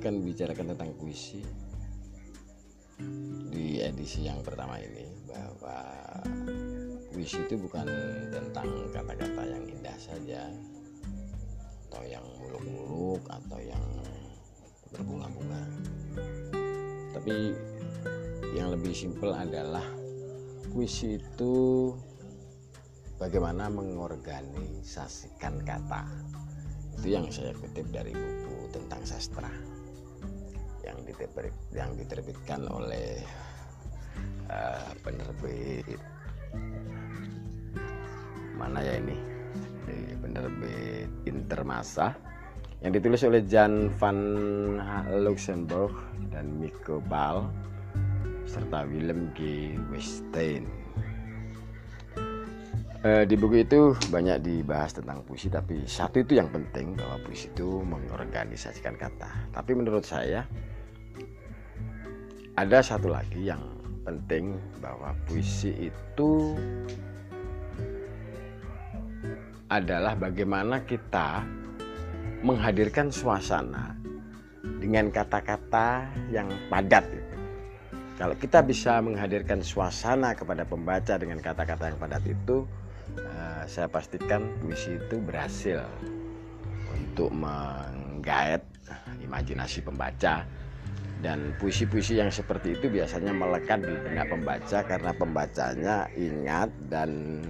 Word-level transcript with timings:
akan 0.00 0.24
bicarakan 0.24 0.72
tentang 0.72 0.96
puisi 0.96 1.44
di 3.52 3.84
edisi 3.84 4.24
yang 4.24 4.40
pertama 4.40 4.80
ini 4.80 5.04
bahwa 5.28 5.76
puisi 7.12 7.36
itu 7.44 7.60
bukan 7.60 7.84
tentang 8.32 8.64
kata-kata 8.96 9.42
yang 9.44 9.60
indah 9.68 9.92
saja 10.00 10.48
atau 11.92 12.00
yang 12.08 12.24
muluk-muluk 12.40 13.20
atau 13.28 13.60
yang 13.60 13.84
berbunga-bunga. 14.96 15.62
Tapi 17.12 17.52
yang 18.56 18.72
lebih 18.72 18.96
simpel 18.96 19.36
adalah 19.36 19.84
puisi 20.72 21.20
itu 21.20 21.92
bagaimana 23.20 23.68
mengorganisasikan 23.68 25.60
kata 25.60 26.08
itu 27.00 27.16
yang 27.16 27.32
saya 27.32 27.56
kutip 27.56 27.88
dari 27.88 28.12
buku 28.12 28.68
tentang 28.76 29.00
sastra. 29.08 29.48
Yang 30.84 31.08
diterbit, 31.08 31.56
yang 31.72 31.96
diterbitkan 31.96 32.68
oleh 32.68 33.24
uh, 34.52 34.92
penerbit. 35.00 35.96
Mana 38.60 38.84
ya 38.84 39.00
ini? 39.00 39.16
Penerbit 40.20 41.08
Intermasa 41.24 42.12
yang 42.84 42.92
ditulis 42.92 43.24
oleh 43.24 43.42
Jan 43.48 43.88
van 43.96 44.18
Luxemburg 45.24 45.96
dan 46.28 46.60
Miko 46.60 47.00
Bal 47.00 47.48
serta 48.44 48.84
Willem 48.84 49.32
G. 49.32 49.72
Westein 49.88 50.79
Eh, 53.00 53.24
di 53.24 53.32
buku 53.32 53.64
itu 53.64 53.96
banyak 54.12 54.44
dibahas 54.44 54.92
tentang 54.92 55.24
puisi, 55.24 55.48
tapi 55.48 55.88
satu 55.88 56.20
itu 56.20 56.36
yang 56.36 56.52
penting 56.52 56.92
bahwa 56.92 57.16
puisi 57.24 57.48
itu 57.48 57.80
mengorganisasikan 57.80 58.92
kata. 58.92 59.48
Tapi 59.56 59.72
menurut 59.72 60.04
saya 60.04 60.44
ada 62.60 62.84
satu 62.84 63.08
lagi 63.08 63.48
yang 63.48 63.64
penting 64.04 64.60
bahwa 64.84 65.16
puisi 65.24 65.88
itu 65.88 66.60
adalah 69.72 70.12
bagaimana 70.12 70.84
kita 70.84 71.40
menghadirkan 72.44 73.08
suasana 73.08 73.96
dengan 74.76 75.08
kata-kata 75.08 76.04
yang 76.28 76.52
padat. 76.68 77.08
Kalau 78.20 78.36
kita 78.36 78.60
bisa 78.60 79.00
menghadirkan 79.00 79.64
suasana 79.64 80.36
kepada 80.36 80.68
pembaca 80.68 81.16
dengan 81.16 81.40
kata-kata 81.40 81.96
yang 81.96 81.96
padat 81.96 82.24
itu, 82.28 82.68
Eh, 83.18 83.62
saya 83.66 83.90
pastikan 83.90 84.46
puisi 84.62 84.94
itu 84.94 85.16
berhasil 85.18 85.82
untuk 86.94 87.30
menggait 87.34 88.62
imajinasi 89.22 89.82
pembaca. 89.82 90.46
Dan 91.20 91.52
puisi-puisi 91.60 92.16
yang 92.16 92.32
seperti 92.32 92.80
itu 92.80 92.88
biasanya 92.88 93.36
melekat 93.36 93.84
di 93.84 93.92
benak 93.92 94.32
pembaca 94.32 94.78
karena 94.80 95.12
pembacanya 95.12 96.08
ingat 96.16 96.72
dan 96.88 97.44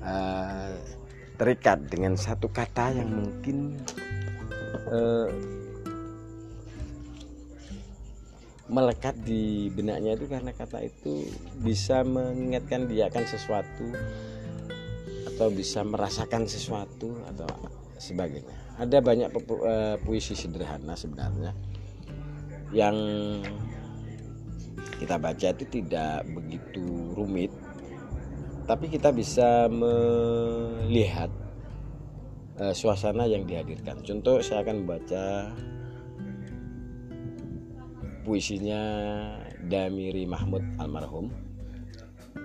uh, 0.00 0.72
terikat 1.36 1.84
dengan 1.92 2.16
satu 2.16 2.48
kata 2.48 2.88
yang 2.88 3.12
mungkin 3.12 3.76
uh, 4.88 5.28
melekat 8.64 9.12
di 9.20 9.68
benaknya 9.68 10.16
itu 10.16 10.24
karena 10.24 10.52
kata 10.56 10.88
itu 10.88 11.28
bisa 11.60 12.00
mengingatkan 12.00 12.88
dia 12.88 13.12
akan 13.12 13.24
sesuatu 13.28 13.86
atau 15.34 15.48
bisa 15.52 15.84
merasakan 15.84 16.48
sesuatu 16.48 17.12
atau 17.28 17.50
sebagainya. 18.00 18.54
Ada 18.80 18.98
banyak 19.04 19.28
eh, 19.34 19.96
puisi 20.00 20.32
sederhana 20.32 20.96
sebenarnya 20.96 21.52
yang 22.74 22.96
kita 24.98 25.20
baca 25.20 25.48
itu 25.52 25.64
tidak 25.68 26.26
begitu 26.32 27.12
rumit, 27.14 27.50
tapi 28.64 28.88
kita 28.88 29.12
bisa 29.12 29.68
melihat 29.68 31.28
uh, 32.58 32.74
suasana 32.74 33.26
yang 33.26 33.44
dihadirkan. 33.44 34.00
Contoh 34.02 34.40
saya 34.40 34.62
akan 34.62 34.86
membaca 34.86 35.52
puisinya 38.24 38.80
Damiri 39.68 40.24
Mahmud 40.24 40.64
almarhum 40.80 41.28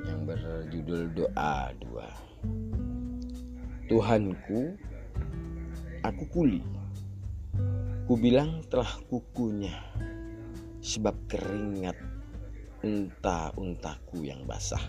yang 0.04 0.28
berjudul 0.28 1.16
Doa 1.16 1.72
Dua. 1.80 2.08
Tuhanku, 3.88 4.76
aku 6.04 6.24
kuli. 6.28 6.60
Ku 8.04 8.20
bilang 8.20 8.60
telah 8.68 8.92
kukunya 9.08 9.72
sebab 10.84 11.16
keringat 11.32 11.96
unta-untaku 12.84 14.28
yang 14.28 14.44
basah. 14.44 14.84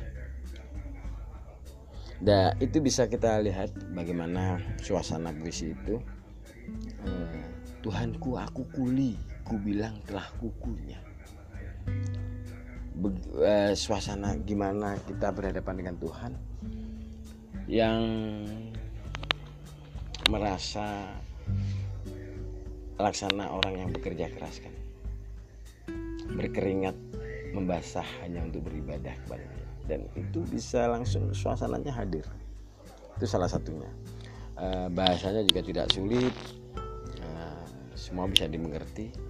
Dan 2.19 2.59
itu 2.59 2.83
bisa 2.83 3.07
kita 3.07 3.39
lihat 3.41 3.73
bagaimana 3.95 4.59
suasana 4.83 5.31
puisi 5.33 5.71
itu. 5.71 6.03
Eh, 7.07 7.47
Tuhanku, 7.81 8.37
aku 8.37 8.67
kuli 8.75 9.30
ku 9.51 9.59
bilang 9.59 9.99
telah 10.07 10.31
kukunya. 10.39 11.03
Be 12.95 13.11
uh, 13.43 13.75
suasana 13.75 14.39
gimana 14.47 14.95
kita 15.11 15.35
berhadapan 15.35 15.75
dengan 15.83 15.95
Tuhan 15.99 16.33
yang 17.67 17.99
merasa 20.31 21.11
laksana 22.95 23.51
orang 23.51 23.75
yang 23.83 23.91
bekerja 23.91 24.31
keras 24.31 24.63
kan? 24.63 24.75
Berkeringat 26.31 26.95
membasah 27.51 28.07
hanya 28.23 28.47
untuk 28.47 28.71
beribadah 28.71 29.19
kepadanya 29.27 29.67
dan 29.91 30.07
itu 30.15 30.47
bisa 30.47 30.87
langsung 30.87 31.35
suasananya 31.35 31.91
hadir. 31.91 32.23
Itu 33.19 33.27
salah 33.27 33.51
satunya. 33.51 33.91
Uh, 34.55 34.87
bahasanya 34.95 35.43
juga 35.43 35.67
tidak 35.67 35.91
sulit. 35.91 36.31
Uh, 37.19 37.67
semua 37.99 38.31
bisa 38.31 38.47
dimengerti 38.47 39.30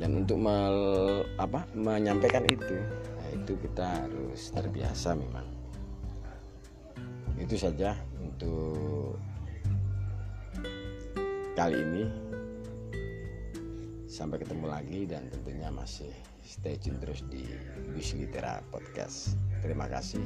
dan 0.00 0.16
untuk 0.16 0.40
mel, 0.40 0.76
apa 1.36 1.68
menyampaikan 1.76 2.48
itu 2.48 2.72
nah, 3.20 3.28
itu 3.36 3.52
kita 3.60 3.84
harus 3.84 4.48
terbiasa 4.48 5.12
memang. 5.12 5.44
Itu 7.36 7.60
saja 7.60 7.92
untuk 8.16 9.20
kali 11.52 11.76
ini. 11.76 12.04
Sampai 14.10 14.42
ketemu 14.42 14.66
lagi 14.66 15.06
dan 15.06 15.30
tentunya 15.30 15.70
masih 15.70 16.10
stay 16.42 16.74
tune 16.80 16.98
terus 16.98 17.22
di 17.30 17.46
Bus 17.94 18.16
Litera 18.16 18.58
Podcast. 18.72 19.38
Terima 19.62 19.86
kasih 19.86 20.20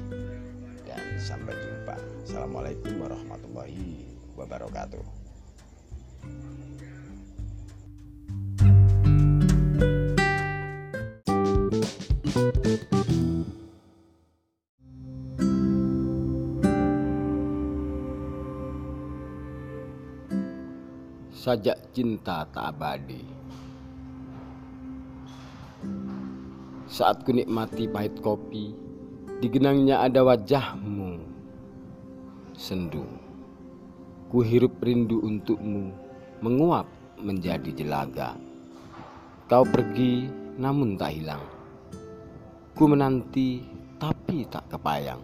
dan 0.87 1.03
sampai 1.21 1.53
jumpa. 1.53 1.95
Assalamualaikum 2.25 2.97
warahmatullahi 3.03 4.09
wabarakatuh 4.39 5.05
sajak 21.45 21.77
cinta 21.93 22.49
tak 22.49 22.73
abadi. 22.73 23.21
Saat 26.89 27.21
ku 27.29 27.37
nikmati 27.37 27.85
pahit 27.85 28.17
kopi, 28.25 28.73
di 29.45 29.47
genangnya 29.53 30.01
ada 30.01 30.25
wajahmu. 30.25 31.21
Sendu, 32.57 33.05
ku 34.33 34.41
hirup 34.41 34.81
rindu 34.81 35.21
untukmu, 35.21 35.93
menguap 36.41 36.89
menjadi 37.21 37.77
jelaga. 37.77 38.41
Kau 39.45 39.69
pergi 39.69 40.25
namun 40.57 40.97
tak 40.97 41.13
hilang. 41.13 41.45
Ku 42.73 42.89
menanti 42.89 43.61
tapi 44.01 44.49
tak 44.49 44.73
kepayang. 44.73 45.21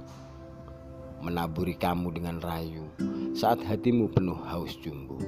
Menaburi 1.25 1.81
kamu 1.81 2.13
dengan 2.13 2.45
rayu 2.45 2.93
saat 3.33 3.65
hatimu 3.65 4.13
penuh 4.13 4.37
haus 4.45 4.77
jumbo 4.85 5.21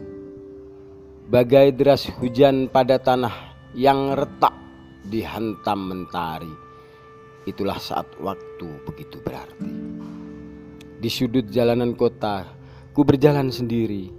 bagai 1.32 1.72
deras 1.72 2.12
hujan 2.20 2.68
pada 2.68 3.00
tanah 3.00 3.56
yang 3.72 4.12
retak 4.12 4.52
dihantam 5.08 5.88
mentari. 5.88 6.52
Itulah 7.48 7.80
saat 7.80 8.04
waktu 8.20 8.68
begitu 8.84 9.16
berarti. 9.24 9.72
Di 11.00 11.08
sudut 11.08 11.48
jalanan 11.48 11.96
kota, 11.96 12.44
ku 12.92 13.00
berjalan 13.00 13.48
sendiri. 13.48 14.12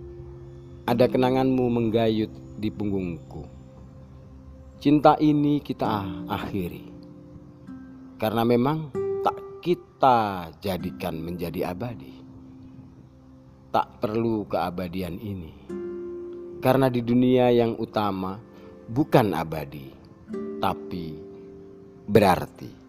Ada 0.90 1.06
kenanganmu 1.06 1.66
menggayut 1.70 2.34
di 2.58 2.74
punggungku. 2.74 3.46
Cinta 4.82 5.14
ini 5.22 5.62
kita 5.62 6.26
akhiri. 6.26 6.90
Karena 8.18 8.42
memang 8.42 8.90
tak 9.22 9.62
kita 9.62 10.50
jadikan 10.58 11.22
menjadi 11.22 11.78
abadi. 11.78 12.26
Tak 13.70 14.02
perlu 14.02 14.50
keabadian 14.50 15.22
ini 15.22 15.84
Karena 16.64 16.88
di 16.88 17.04
dunia 17.04 17.52
yang 17.52 17.76
utama 17.76 18.40
bukan 18.88 19.36
abadi, 19.36 19.92
tapi 20.64 21.12
berarti. 22.08 22.83